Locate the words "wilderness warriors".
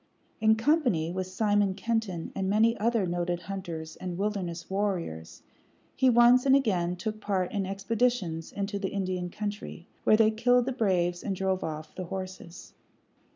4.17-5.43